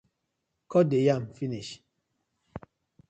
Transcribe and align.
Kot 0.71 0.87
de 0.91 0.99
yam 1.05 1.23
finish. 1.39 1.71